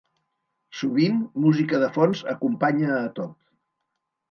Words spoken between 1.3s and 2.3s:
música de fons